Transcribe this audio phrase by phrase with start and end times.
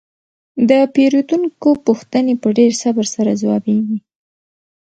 [0.69, 3.97] د پیرودونکو پوښتنې په ډیر صبر سره ځوابیږي.